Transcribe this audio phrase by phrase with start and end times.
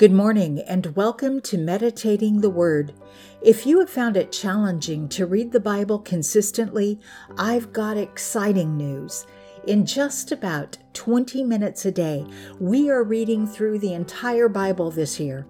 [0.00, 2.94] Good morning and welcome to Meditating the Word.
[3.42, 6.98] If you have found it challenging to read the Bible consistently,
[7.36, 9.26] I've got exciting news.
[9.66, 12.24] In just about 20 minutes a day,
[12.58, 15.46] we are reading through the entire Bible this year.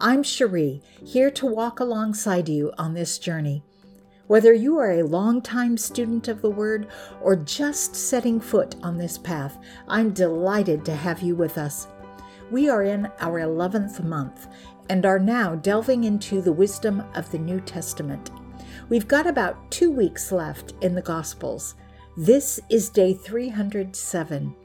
[0.00, 3.64] I'm Cherie, here to walk alongside you on this journey.
[4.28, 6.86] Whether you are a long-time student of the Word
[7.20, 11.88] or just setting foot on this path, I'm delighted to have you with us.
[12.50, 14.48] We are in our 11th month
[14.88, 18.32] and are now delving into the wisdom of the New Testament.
[18.88, 21.76] We've got about two weeks left in the Gospels.
[22.16, 24.56] This is day 307.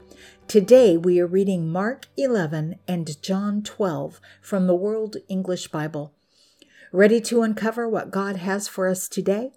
[0.48, 6.12] Today we are reading Mark 11 and John 12 from the World English Bible.
[6.90, 9.52] Ready to uncover what God has for us today?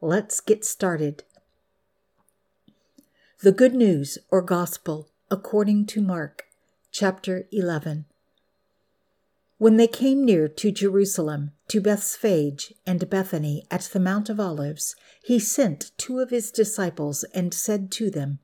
[0.00, 1.22] Let's get started.
[3.42, 6.47] The Good News or Gospel according to Mark
[7.00, 8.06] chapter 11.
[9.58, 14.96] When they came near to Jerusalem, to Bethphage and Bethany at the Mount of Olives,
[15.22, 18.40] he sent two of his disciples and said to them,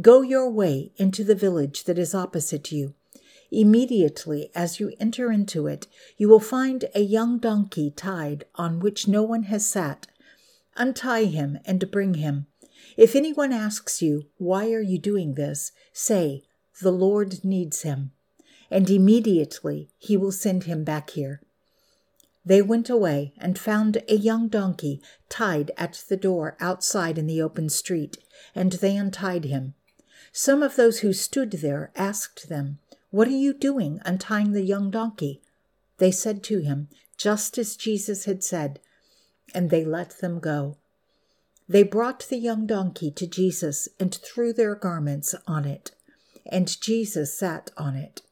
[0.00, 2.94] Go your way into the village that is opposite you.
[3.50, 9.06] Immediately as you enter into it, you will find a young donkey tied on which
[9.06, 10.06] no one has sat.
[10.78, 12.46] Untie him and bring him.
[12.96, 15.72] If anyone asks you, Why are you doing this?
[15.92, 16.44] say,
[16.80, 18.12] the Lord needs him,
[18.70, 21.42] and immediately he will send him back here.
[22.44, 27.40] They went away and found a young donkey tied at the door outside in the
[27.40, 28.18] open street,
[28.54, 29.74] and they untied him.
[30.32, 32.78] Some of those who stood there asked them,
[33.10, 35.42] What are you doing untying the young donkey?
[35.98, 38.80] They said to him, just as Jesus had said,
[39.54, 40.78] and they let them go.
[41.68, 45.92] They brought the young donkey to Jesus and threw their garments on it
[46.46, 48.22] and Jesus sat on it.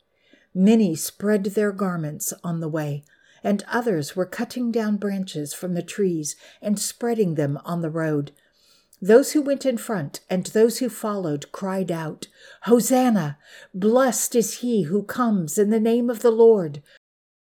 [0.54, 3.04] Many spread their garments on the way,
[3.42, 8.32] and others were cutting down branches from the trees and spreading them on the road.
[9.00, 12.26] Those who went in front and those who followed cried out,
[12.62, 13.38] Hosanna!
[13.72, 16.82] Blessed is he who comes in the name of the Lord.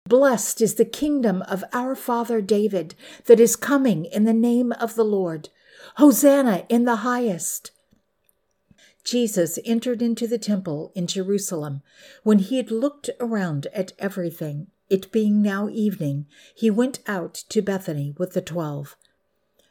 [0.09, 2.95] Blessed is the kingdom of our father David
[3.27, 5.49] that is coming in the name of the Lord.
[5.97, 7.73] Hosanna in the highest.
[9.09, 11.81] Jesus entered into the temple in Jerusalem.
[12.25, 17.63] When he had looked around at everything, it being now evening, he went out to
[17.63, 18.97] Bethany with the twelve.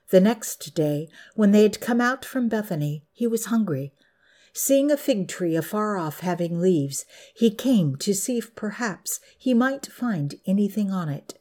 [0.09, 3.93] The next day, when they had come out from Bethany, he was hungry.
[4.53, 7.05] Seeing a fig tree afar off having leaves,
[7.35, 11.35] he came to see if perhaps he might find anything on it.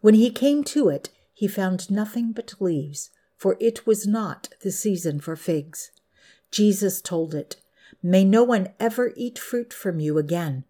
[0.00, 4.72] When he came to it, he found nothing but leaves, for it was not the
[4.72, 5.92] season for figs.
[6.52, 7.56] Jesus told it,
[8.02, 10.64] May no one ever eat fruit from you again.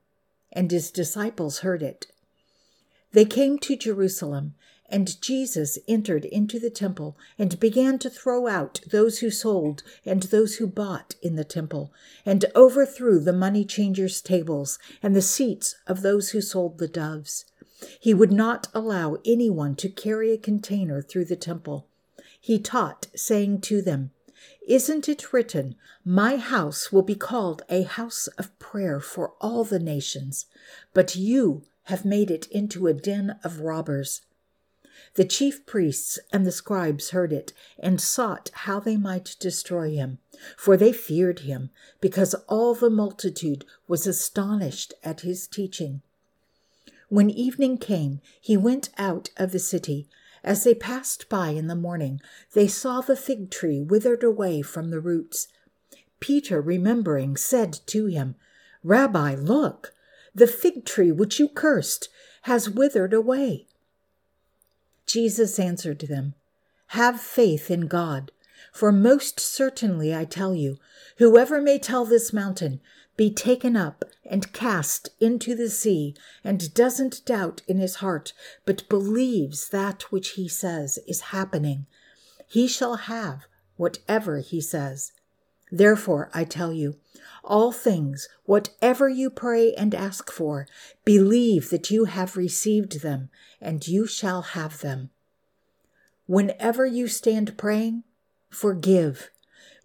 [0.53, 2.07] And his disciples heard it.
[3.13, 4.55] They came to Jerusalem,
[4.89, 10.25] and Jesus entered into the temple and began to throw out those who sold and
[10.25, 11.93] those who bought in the temple,
[12.25, 17.47] and overthrew the money changers' tables and the seats of those who sold the doves.
[17.99, 21.89] He would not allow anyone to carry a container through the temple.
[22.41, 24.11] He taught, saying to them,
[24.67, 29.79] isn't it written, My house will be called a house of prayer for all the
[29.79, 30.47] nations,
[30.95, 34.23] but you have made it into a den of robbers?
[35.15, 40.19] The chief priests and the scribes heard it and sought how they might destroy him,
[40.57, 41.71] for they feared him,
[42.01, 46.03] because all the multitude was astonished at his teaching.
[47.09, 50.09] When evening came, he went out of the city
[50.45, 52.21] as they passed by in the morning,
[52.53, 55.49] they saw the fig tree withered away from the roots.
[56.21, 58.35] Peter, remembering, said to him,
[58.83, 59.93] Rabbi, look,
[60.35, 62.09] the fig tree which you cursed
[62.43, 63.67] has withered away.
[65.07, 66.35] Jesus answered them,
[66.89, 68.33] Have faith in God,
[68.73, 70.79] for most certainly I tell you,
[71.19, 72.81] whoever may tell this mountain,
[73.23, 76.13] be taken up and cast into the sea,
[76.43, 78.33] and doesn't doubt in his heart,
[78.65, 81.87] but believes that which he says is happening,
[82.49, 85.13] he shall have whatever he says.
[85.71, 86.97] Therefore, I tell you,
[87.45, 90.67] all things, whatever you pray and ask for,
[91.05, 93.31] believe that you have received them,
[93.61, 95.11] and you shall have them.
[96.27, 98.03] Whenever you stand praying,
[98.51, 99.31] forgive.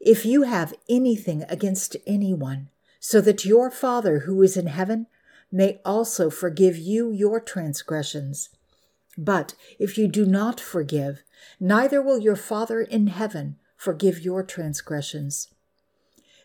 [0.01, 5.07] If you have anything against anyone, so that your Father who is in heaven
[5.51, 8.49] may also forgive you your transgressions.
[9.17, 11.23] But if you do not forgive,
[11.59, 15.49] neither will your Father in heaven forgive your transgressions.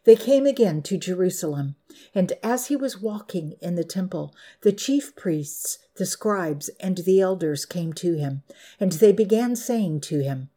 [0.04, 1.76] They came again to Jerusalem,
[2.14, 7.20] and as he was walking in the temple, the chief priests, the scribes, and the
[7.20, 8.42] elders came to him,
[8.80, 10.50] and they began saying to him,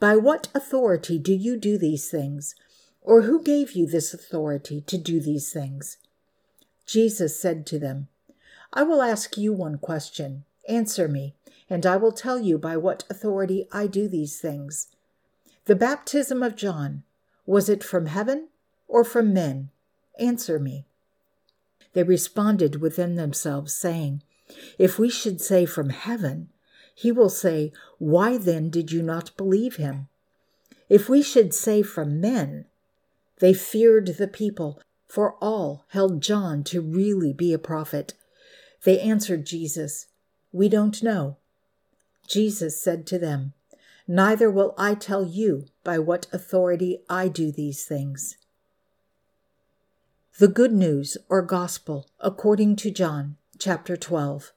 [0.00, 2.56] By what authority do you do these things?
[3.08, 5.96] Or who gave you this authority to do these things?
[6.84, 8.08] Jesus said to them,
[8.70, 10.44] I will ask you one question.
[10.68, 11.34] Answer me,
[11.70, 14.88] and I will tell you by what authority I do these things.
[15.64, 17.02] The baptism of John,
[17.46, 18.48] was it from heaven
[18.86, 19.70] or from men?
[20.18, 20.84] Answer me.
[21.94, 24.22] They responded within themselves, saying,
[24.78, 26.50] If we should say from heaven,
[26.94, 30.08] he will say, Why then did you not believe him?
[30.90, 32.66] If we should say from men,
[33.40, 38.14] they feared the people, for all held John to really be a prophet.
[38.84, 40.06] They answered Jesus,
[40.52, 41.36] We don't know.
[42.26, 43.54] Jesus said to them,
[44.06, 48.36] Neither will I tell you by what authority I do these things.
[50.38, 54.52] The Good News or Gospel according to John, chapter 12.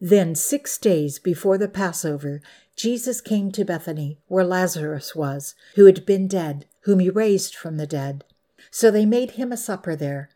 [0.00, 2.40] Then, six days before the Passover,
[2.78, 7.76] Jesus came to Bethany, where Lazarus was, who had been dead, whom he raised from
[7.76, 8.22] the dead.
[8.70, 10.30] So they made him a supper there.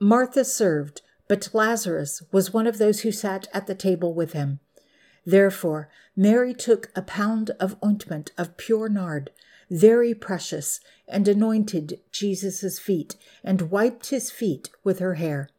[0.00, 4.58] Martha served, but Lazarus was one of those who sat at the table with him.
[5.26, 9.30] Therefore, Mary took a pound of ointment of pure nard,
[9.70, 15.50] very precious, and anointed Jesus' feet, and wiped his feet with her hair.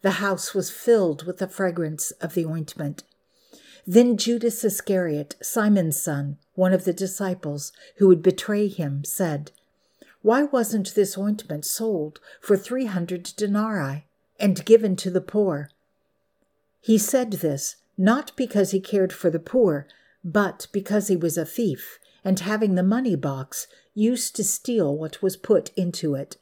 [0.00, 3.04] The house was filled with the fragrance of the ointment.
[3.86, 9.50] Then Judas Iscariot, Simon's son, one of the disciples who would betray him, said,
[10.22, 14.06] Why wasn't this ointment sold for three hundred denarii
[14.38, 15.70] and given to the poor?
[16.80, 19.86] He said this not because he cared for the poor,
[20.24, 25.22] but because he was a thief, and having the money box, used to steal what
[25.22, 26.36] was put into it.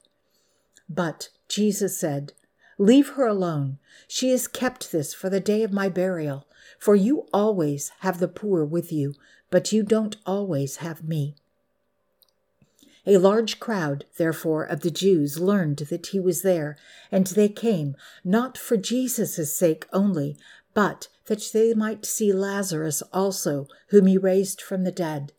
[0.89, 2.33] But Jesus said,
[2.81, 3.79] Leave her alone.
[4.09, 6.47] She has kept this for the day of my burial.
[6.79, 9.13] For you always have the poor with you,
[9.51, 11.35] but you don't always have me.
[13.07, 16.79] A large crowd, therefore, of the Jews learned that he was there,
[17.13, 20.39] and they came, not for Jesus' sake only,
[20.73, 25.35] but that they might see Lazarus also, whom he raised from the dead.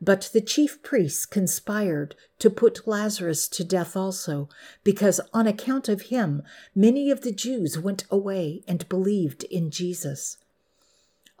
[0.00, 4.48] But the chief priests conspired to put Lazarus to death also,
[4.84, 6.42] because on account of him
[6.74, 10.36] many of the Jews went away and believed in Jesus.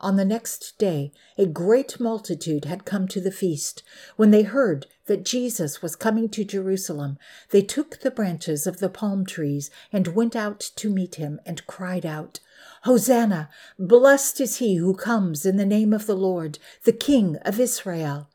[0.00, 3.82] On the next day, a great multitude had come to the feast.
[4.14, 7.18] When they heard that Jesus was coming to Jerusalem,
[7.50, 11.66] they took the branches of the palm trees and went out to meet him and
[11.66, 12.38] cried out,
[12.82, 13.50] Hosanna!
[13.76, 18.28] Blessed is he who comes in the name of the Lord, the King of Israel.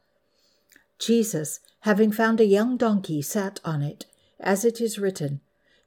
[0.99, 4.05] Jesus, having found a young donkey, sat on it,
[4.39, 5.41] as it is written,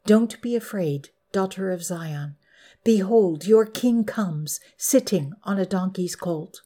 [0.04, 2.36] Don't be afraid, daughter of Zion.
[2.84, 6.62] Behold, your king comes, sitting on a donkey's colt.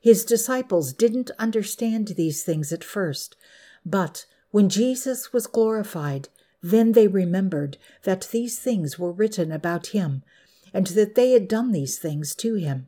[0.00, 3.36] His disciples didn't understand these things at first,
[3.84, 6.28] but when Jesus was glorified,
[6.62, 10.22] then they remembered that these things were written about him,
[10.72, 12.86] and that they had done these things to him.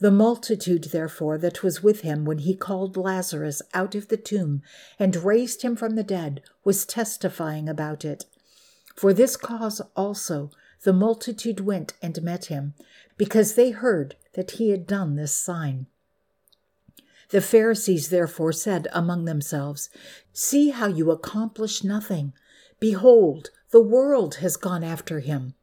[0.00, 4.62] The multitude, therefore, that was with him when he called Lazarus out of the tomb
[4.98, 8.24] and raised him from the dead was testifying about it.
[8.96, 10.50] For this cause also
[10.82, 12.72] the multitude went and met him,
[13.18, 15.86] because they heard that he had done this sign.
[17.28, 19.90] The Pharisees therefore said among themselves,
[20.32, 22.32] See how you accomplish nothing.
[22.80, 25.54] Behold, the world has gone after him.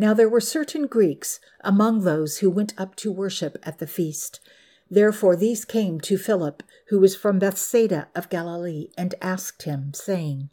[0.00, 4.40] Now there were certain Greeks among those who went up to worship at the feast.
[4.90, 10.48] Therefore these came to Philip, who was from Bethsaida of Galilee, and asked him, saying,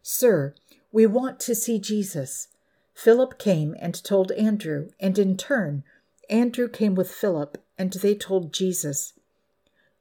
[0.00, 0.54] Sir,
[0.90, 2.48] we want to see Jesus.
[2.94, 5.84] Philip came and told Andrew, and in turn,
[6.30, 9.12] Andrew came with Philip, and they told Jesus.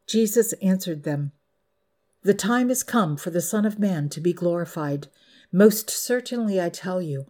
[0.06, 1.34] Jesus answered them,
[2.24, 5.08] The time is come for the Son of Man to be glorified.
[5.52, 7.26] Most certainly I tell you,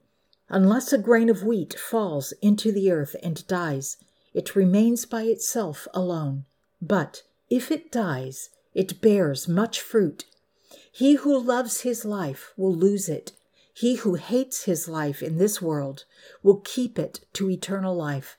[0.49, 3.97] unless a grain of wheat falls into the earth and dies,
[4.33, 6.45] it remains by itself alone.
[6.81, 10.25] But if it dies, it bears much fruit.
[10.91, 13.31] He who loves his life will lose it
[13.77, 16.05] he who hates his life in this world
[16.41, 18.35] will keep it to eternal life.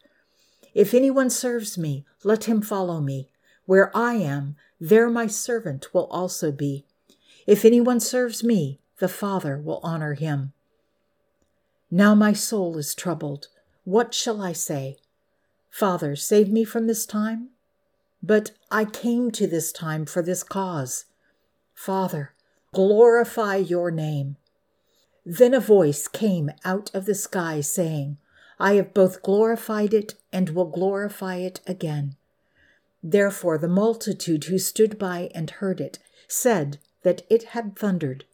[0.74, 3.28] If anyone serves me, let him follow me.
[3.64, 6.86] Where I am, there my servant will also be.
[7.46, 10.54] If anyone serves me, the Father will honor him.
[11.90, 13.48] Now my soul is troubled.
[13.84, 14.98] What shall I say?
[15.70, 17.50] Father, save me from this time?
[18.22, 21.06] But I came to this time for this cause.
[21.74, 22.34] Father,
[22.74, 24.36] glorify your name.
[25.24, 28.18] Then a voice came out of the sky saying,
[28.58, 32.16] I have both glorified it and will glorify it again.
[33.02, 38.24] Therefore the multitude who stood by and heard it said that it had thundered.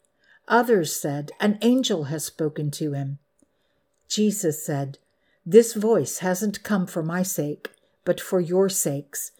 [0.47, 3.19] Others said, An angel has spoken to him.
[4.07, 4.97] Jesus said,
[5.45, 7.71] This voice hasn't come for my sake,
[8.03, 9.31] but for your sakes.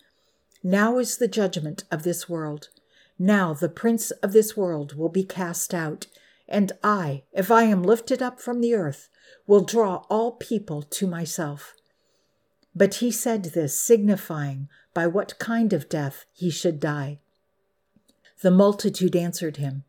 [0.64, 2.70] Now is the judgment of this world.
[3.20, 6.08] Now the prince of this world will be cast out,
[6.48, 9.10] and I, if I am lifted up from the earth,
[9.48, 11.74] will draw all people to myself.
[12.76, 17.20] But he said this, signifying by what kind of death he should die.
[18.42, 19.84] The multitude answered him,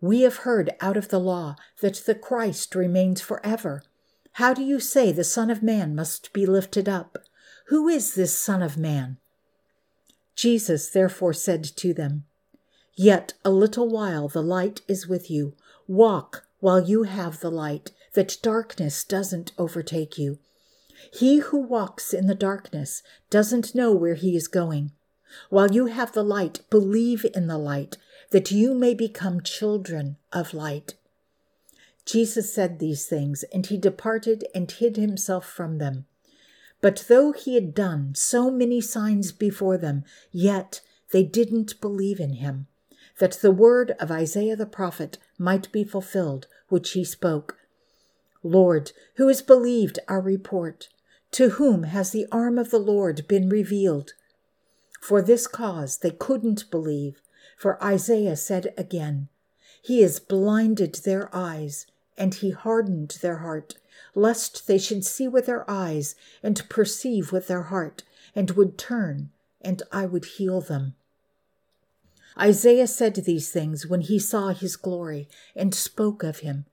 [0.00, 3.82] We have heard out of the law that the Christ remains forever.
[4.34, 7.18] How do you say the Son of Man must be lifted up?
[7.66, 9.18] Who is this Son of Man?
[10.34, 12.24] Jesus therefore said to them,
[12.94, 15.54] Yet a little while the light is with you.
[15.86, 20.38] Walk while you have the light, that darkness doesn't overtake you.
[21.12, 24.92] He who walks in the darkness doesn't know where he is going.
[25.48, 27.96] While you have the light, believe in the light,
[28.30, 30.94] that you may become children of light.
[32.04, 36.06] Jesus said these things, and he departed and hid himself from them.
[36.80, 40.80] But though he had done so many signs before them, yet
[41.12, 42.66] they didn't believe in him,
[43.18, 47.58] that the word of Isaiah the prophet might be fulfilled, which he spoke.
[48.42, 50.88] Lord, who has believed our report?
[51.32, 54.14] To whom has the arm of the Lord been revealed?
[55.00, 57.20] For this cause they couldn't believe,
[57.56, 59.28] for Isaiah said again,
[59.82, 61.86] He has blinded their eyes,
[62.20, 63.76] and he hardened their heart,
[64.14, 68.02] lest they should see with their eyes, and perceive with their heart,
[68.34, 69.30] and would turn,
[69.62, 70.94] and I would heal them.
[72.38, 76.66] Isaiah said these things when he saw his glory, and spoke of him.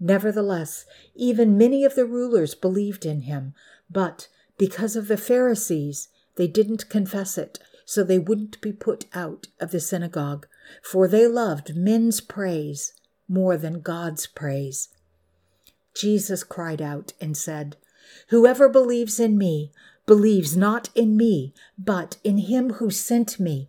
[0.00, 3.54] Nevertheless, even many of the rulers believed in him,
[3.88, 4.26] but
[4.58, 9.70] because of the Pharisees, they didn't confess it, so they wouldn't be put out of
[9.70, 10.48] the synagogue,
[10.82, 12.94] for they loved men's praise
[13.28, 14.88] more than God's praise.
[15.94, 17.76] Jesus cried out and said,
[18.28, 19.72] Whoever believes in me
[20.06, 23.68] believes not in me, but in him who sent me.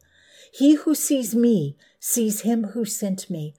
[0.52, 3.54] He who sees me sees him who sent me.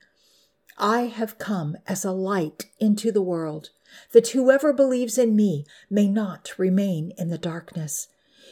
[0.77, 3.69] I have come as a light into the world,
[4.13, 8.07] that whoever believes in me may not remain in the darkness.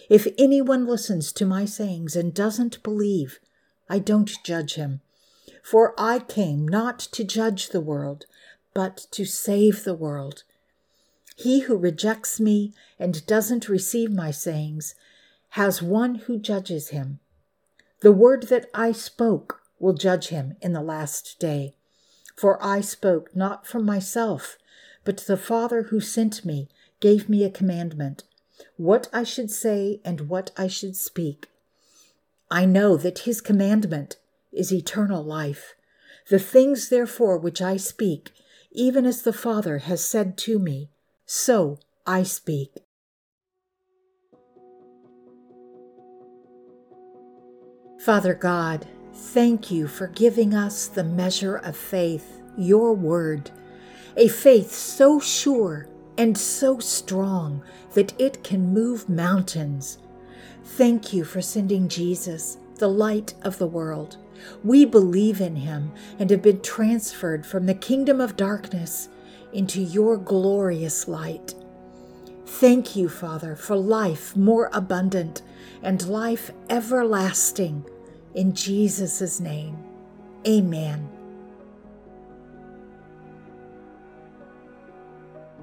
[0.09, 3.39] If anyone listens to my sayings and doesn't believe,
[3.89, 5.01] I don't judge him.
[5.63, 8.25] For I came not to judge the world,
[8.73, 10.43] but to save the world.
[11.35, 14.95] He who rejects me and doesn't receive my sayings
[15.49, 17.19] has one who judges him.
[18.01, 21.75] The word that I spoke will judge him in the last day.
[22.35, 24.57] For I spoke not from myself,
[25.03, 28.23] but the Father who sent me gave me a commandment,
[28.77, 31.47] what I should say and what I should speak.
[32.51, 34.17] I know that his commandment
[34.51, 35.75] is eternal life.
[36.29, 38.31] The things, therefore, which I speak,
[38.71, 40.89] even as the Father has said to me,
[41.25, 42.71] so I speak.
[47.99, 48.87] Father God,
[49.19, 53.51] Thank you for giving us the measure of faith, your word,
[54.15, 55.87] a faith so sure
[56.17, 57.61] and so strong
[57.93, 59.99] that it can move mountains.
[60.63, 64.17] Thank you for sending Jesus, the light of the world.
[64.63, 69.09] We believe in him and have been transferred from the kingdom of darkness
[69.53, 71.55] into your glorious light.
[72.45, 75.41] Thank you, Father, for life more abundant
[75.81, 77.85] and life everlasting
[78.35, 79.77] in Jesus' name,
[80.47, 81.09] amen.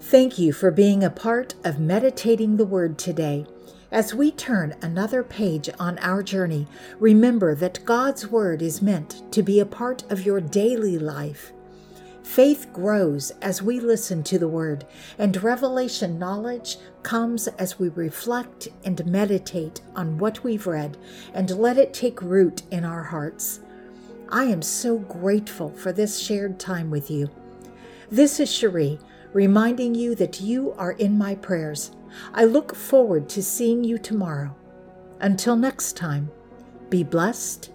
[0.00, 3.47] Thank you for being a part of Meditating the Word today.
[3.93, 6.66] As we turn another page on our journey,
[6.99, 11.52] remember that God's Word is meant to be a part of your daily life.
[12.25, 14.85] Faith grows as we listen to the Word,
[15.19, 20.97] and revelation knowledge comes as we reflect and meditate on what we've read
[21.33, 23.61] and let it take root in our hearts.
[24.31, 27.31] I am so grateful for this shared time with you.
[28.11, 28.99] This is Cherie,
[29.37, 31.90] reminding you that you are in my prayers.
[32.33, 34.57] I look forward to seeing you tomorrow.
[35.21, 36.31] Until next time,
[36.88, 37.71] be blessed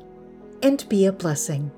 [0.64, 1.70] and be a blessing.